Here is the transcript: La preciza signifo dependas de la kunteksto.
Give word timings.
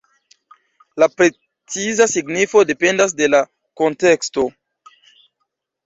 La 1.03 1.07
preciza 1.17 2.09
signifo 2.15 2.65
dependas 2.73 3.17
de 3.23 3.31
la 3.35 3.45
kunteksto. 3.83 4.51